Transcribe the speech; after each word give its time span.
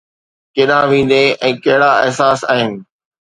ڪيڏانهن 0.55 0.89
ويندين 0.91 1.27
۽ 1.49 1.51
ڪهڙا 1.67 1.91
احساس 2.07 2.39
آهن؟ 2.57 2.73